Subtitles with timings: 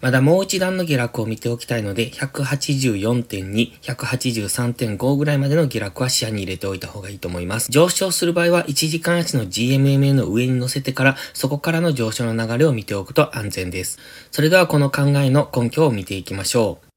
[0.00, 7.68] まだもう一段の下落を見ておきたいので、184.2、183.5ぐらいまでの下落は視野に入れておいた方がいいと思います。
[7.72, 13.98] 上昇する場合は1時間足の GMMA の上に乗せてから、そこからの上昇の流れを見ておくと安全です。
[14.30, 16.88] それではこの考えの根拠を見ていきましょう。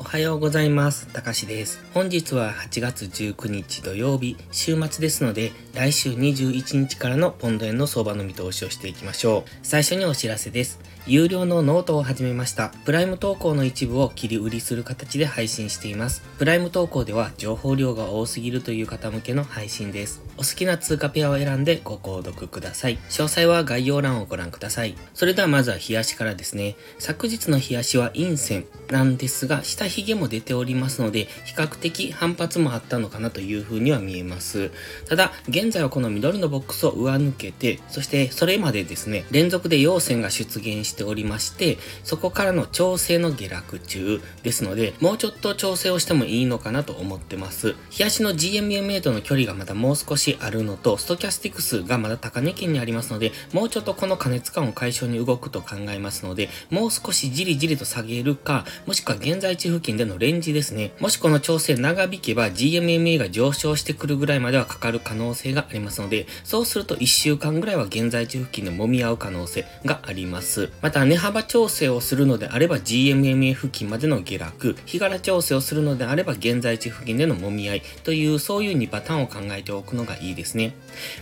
[0.00, 1.06] おはようございます。
[1.12, 1.84] たかしです。
[1.94, 9.50] 本日は8月19日土曜日、週末ですので、来週21日からのポンド円の相場の見通しをしていきましょう。
[9.62, 10.93] 最初にお知らせです。
[11.06, 12.70] 有料のノートを始めました。
[12.86, 16.22] プライム投稿の一部を切り売りする形で配信しています。
[16.38, 20.22] プライム投稿では情報量が多すぎるという方向けの配信です。
[20.36, 22.96] お好きな通貨ペアを選んでご購読ください。
[23.10, 24.96] 詳細は概要欄をご覧ください。
[25.12, 26.74] それではまずは冷やしからですね。
[26.98, 34.70] 昨日の冷やしは陰線なんですが、下髭も出ておりますので、比較的反発もあったのかなというふうには見えます。
[35.06, 47.68] ただ、現在はこの緑のボックスを上抜けて、そしてそれまでですね、連続で陽線が出現してしておりまして、そこからの調整の下落中ですので、もうちょっと調整をしてもいいのかなと思ってます。
[47.68, 60.92] 冷やしの GMMA との距離がまだもう少しあるのと、ストキャスティクスがまだ高値圏にありますので、もうちょっとこの加熱感を解消に動くと考えますので、もう少しじりじりと下げるか、もしくは現在地付近でのレンジですね。
[61.00, 70.70] もしこの調整長引けば GMMA が上昇してくるぐらいまではかかる可能性がありますので、そうすると1週間ぐらいは現在地付近で揉み合う可能性があります。
[70.84, 80.74] また、値幅調整をするのであれば GMMA 付近までの下落、日柄調整をするのであれば現在地付近での揉み合いという、そういう2パターンを考えておくのがいいですね。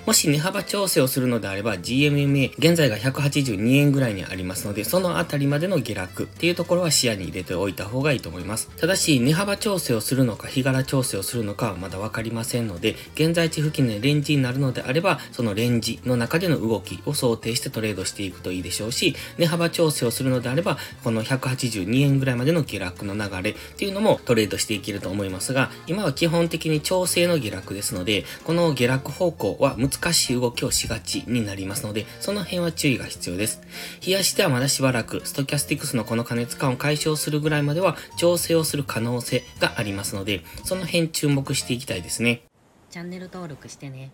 [0.04, 8.68] もし値幅調整をするのであれば GMMA 現在が182円ぐらいにありますのでそのあたりまでの下落っていうところは視野に入れておいた方がいいと思います。
[8.76, 33.62] ただし値幅調整をするのか日柄調整をするのかはまだわかりませんので現在地付近でレンジになるのであればそのレンジの中での動きを想定してトレードしていくといいでしょうし値幅調整をするのであればこの182円ぐらいまでの下落の流れっていうのもトレードしていけると思いますが今は基本的に調整の下落ですのでこの下落方向は難しい動きをしがちになりますので、その辺は注意が必要です。
[34.04, 42.42] 冷やしてはまだしばらく、ストキャスティクスのこの加熱感を解消するぐらいまでは調整をする可能性がありますので、その辺注目していきたいですね。
[42.90, 44.10] チャンネル登録してね。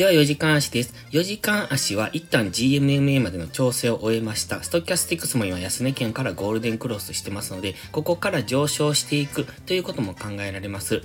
[0.00, 0.94] では4時間足です。
[1.10, 4.62] 4時間足は一旦 GMMA までの調整を終えました。
[4.62, 11.02] ストキャスティックスも今安値圏からゴールデンクロスしてますので、ここから上昇していくということも考えられます。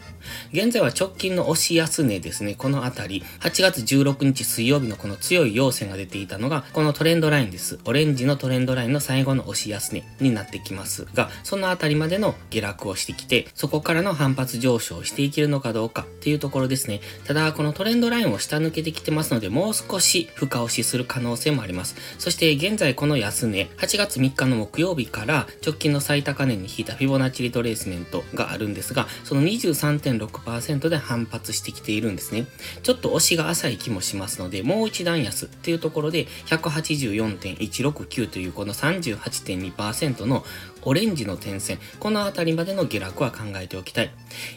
[0.54, 2.56] 現在は直近の押し安値ですね。
[2.56, 7.80] このあたり、8月16日水曜日のこの強い陽線が出ていたのが、このトレンドラインです。
[7.84, 17.02] オレンジのトレンドラインの最後の押し安値になってきますが、そのあたりまでの下落をしてきて、そこからの反発上昇していけるのかどうかっていうところですね。
[17.26, 21.96] ただ、このトレンドラインを下抜けてきてますので、もう少し深押しする可能性もあります。
[22.18, 32.46] そして現在この安値、8月3日の木曜日から直近の最高値に引いたフィボナッチリトレースメントがあるんですが、その23.6%で反発してきているんですね。
[32.84, 40.46] ちょっと押しが浅い気もしますので、もう一段安っていうところで184.169というこの38.2%の
[40.86, 44.12] オレンジの点線、この辺りまでの下落は考えておきたい。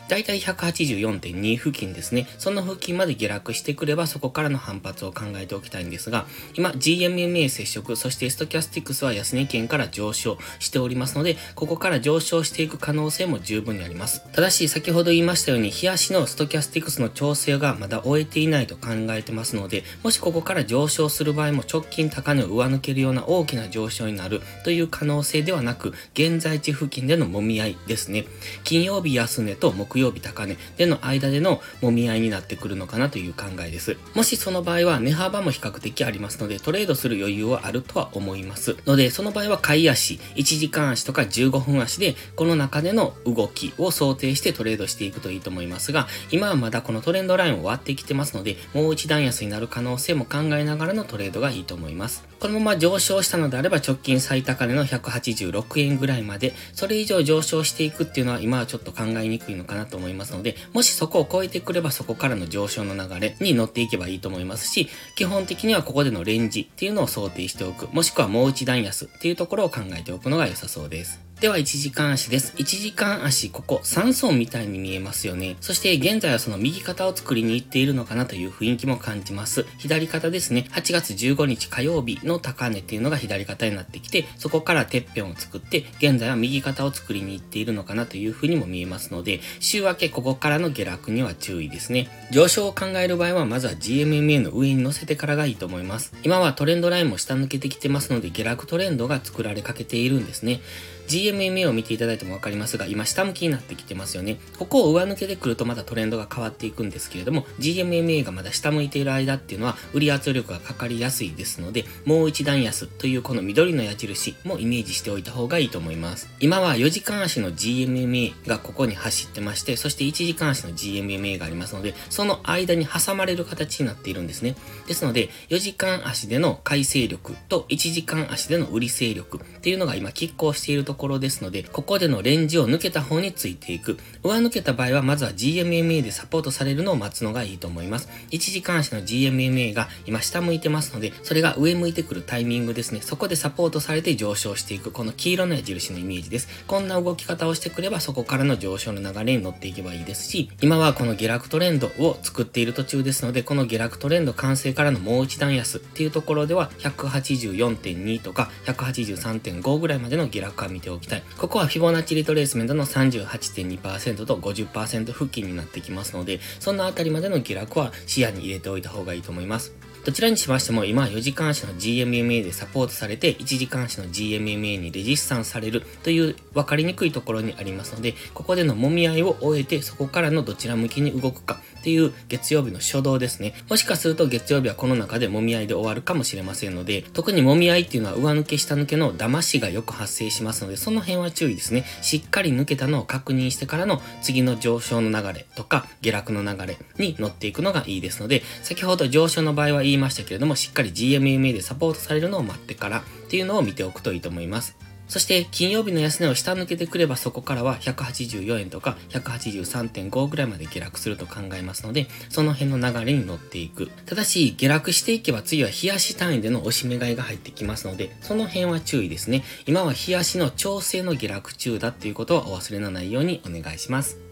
[0.09, 2.27] だいたい184.2付近ですね。
[2.39, 14.23] その付近まで下落してくればそこからの反発を考えておきたいんですが、今 GMMA 接触、そしてストキャスティックスは安値圏から上昇しておりますので、ここから上昇していく可能性も十分にあります。
[14.33, 28.25] ただし、先ほど言いましたように、日足のストキャスティックスの調整がまだ終えていないと考えてますので、もしここから上昇する場合も直近高値を上抜けるような大きな上昇になるという可能性ではなく、現在地付近での揉み合いですね。
[28.65, 33.97] 金曜日安値と木曜日高値での間での揉み合いになってくるのかなという考えです。
[34.15, 38.77] もしその場合は値幅も比較的ありますので、トレードする余裕はあるとは思います。
[38.85, 52.25] ので、その場合は買い足、1時間足とか15分足で、この中での動きを想定してトレードしていくといいと思いますが、今はまだこのトレンドラインを割ってきてますので、もう一段安になる可能性も考えながらのトレードがいいと思います。
[52.41, 71.28] このまま上昇したのであれば直近最高値の186円ぐらいまで、それ以上上昇していくっていうのは今はちょっと考えにくいのかなと思いますので、もしそこを超えてくればそこからの上昇の流れに乗っていけばいいと思いますし、基本的にはここでのレンジっていうのを想定しておく、もしくはもう一段安っていうところを考えておくのが良さそうです。
[71.41, 72.53] では、1時間足です。
[72.57, 75.57] 1時間足、ここ3層みたいに見えますよね。
[75.61, 79.65] そして、現在はその右肩を作りに行っているのかなという雰囲気も感じます。
[79.79, 80.67] 左肩ですね。
[80.73, 92.09] 8月15日火曜日の高値っていうのが左肩になってきて、そこからてっぺんを作って、現在は右肩を作りに行っているのかなという風にも見えますので、週明けここからの下落には注意ですね。
[92.33, 96.13] 上昇を考える場合は、まずは GMMA の上に乗せてからがいいと思います。
[96.25, 100.63] 今はトレンドラインも下抜けてきてますので、下落トレンドが作られかけているんですね。
[101.09, 104.39] GMMA を見ていただいてもわかりますが、今下向きになってきてますよね。
[104.59, 116.29] ここを上抜けてくるとまたトレンドが変わっていくんですけれども、GMMA がまだ下向いている間っていうのは、売り圧力がかかりやすいですので、もう一段安というこの緑の矢印もイメージしておいた方がいいと思います。
[116.41, 124.57] 今は4時間足の GMMA がここに走ってまして、そして1時間足の GMMA がありますので、その間に挟まれる形になっているんですね。
[124.87, 133.97] ですので、4時間足での買い勢力と1時間足での売り勢力っていうのが今拮抗しているところですので、ここでのレンジを抜けた方についていく。
[134.23, 138.11] 上抜けた場合は、まずは GMMA でサポートされるのを待つのがいいと思います。
[138.31, 143.01] 1時間足の GMMA が今下向いてますので、それが上向いてくるタイミングですね。
[143.01, 144.91] そこでサポートされて上昇していく。
[144.91, 146.49] この黄色の矢印のイメージです。
[146.67, 161.23] こんな動き方をしてくれば、そこからの上昇の流れに乗っていけばいいですし、今はこの下落トレンドを作っている途中ですので、この下落トレンド完成からのもう一段安っていうところでは、184.2とか183.5ぐらいまでの下落は見てておきたい。
[161.37, 169.75] ここはフィボナッチリトレースメントの38.2%と50%付近になってきますので、そのあたりまでの下落は視野に入れておいた方がいいと思います。
[170.09, 183.53] どちらにしましても今は4時間足の GMMA でサポートされて1時間足の GMMA にレジスタンスされるという分かりにくいところにありますので、ここでの揉み合いを終えてそこからのどちら向きに動くかっていう月曜日の初動ですね。
[183.69, 191.85] もしかすると月曜日はこの中で揉み合いで終わるかもしれませんので、特に揉み合いっていうのは上抜け下抜けの騙しがよく発生しますので、その辺は注意ですね。
[192.01, 204.77] しっかり抜けたのを確認してからの次の上昇の流れとか下落の流れに乗っていくのがいいですので、先ほど上昇の場合は言いいましたけれども、しっかり GMMA でサポートされるのを待ってからっていうのを見ておくといいと思います。
[205.09, 213.91] そして金曜日の安値を下抜けてくればそこからは184円とか183.5ぐらいまで下落すると考えますので、その辺の流れに乗っていく。
[214.07, 219.45] ただし、下落していけば次は冷やし単位での押し目買いが入ってきますので、その辺は注意ですね。
[219.67, 224.28] 今は冷やしの調整の下落中だっていうことはお忘れのないようにお願いします。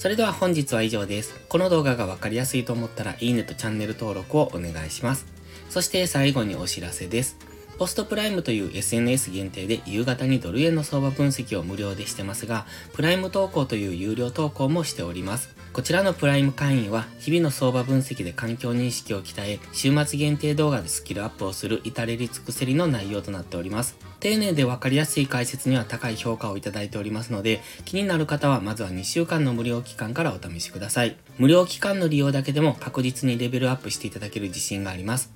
[0.00, 1.38] それでは本日は以上です。
[1.50, 5.26] この動画がわかりやすいと思ったら、いいねとチャンネル登録をお願いします。
[5.68, 7.36] そして最後にお知らせです。
[7.76, 12.64] ポストプライムという SNS 限定で夕方にドル円の相場分析を無料でしてますが、
[12.94, 15.54] プライム投稿という有料投稿もしております。
[15.72, 23.96] こちらのプライム会員は日々の相場分析で環境認識を鍛え、週末限定動画でスキルアップをする至れり尽くせりの内容となっております。
[24.18, 31.16] 丁寧でわかりやすい解説には高い評価をいただいておりますので、気になる方はまずは2週間の無料期間からお試しください。
[31.38, 35.32] 無料期間の利用だけでも確実にレベルアップしていただける自信があります。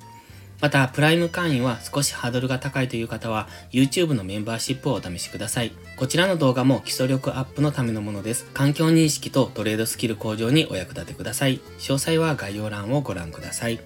[0.64, 5.72] また、プライム会員は少しハードルが高いという方は、YouTube のメンバーシップをお試しください。
[5.98, 8.46] こちらの動画も基礎力アップのためのものです。
[8.54, 11.60] 環境認識とトレードスキル向上にお役立てください。
[11.80, 13.78] 詳細は概要欄をご覧ください。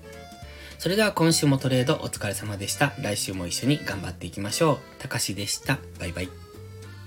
[0.78, 2.92] それでは今週もトレードお疲れ様でした。
[3.02, 4.78] 来週も一緒に頑張っていきましょう。
[5.00, 5.80] たかしでした。
[5.98, 6.47] バイバイ。